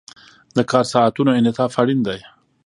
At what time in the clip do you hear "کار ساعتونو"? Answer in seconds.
0.71-1.31